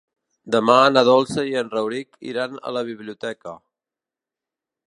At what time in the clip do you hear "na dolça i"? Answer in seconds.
0.93-1.53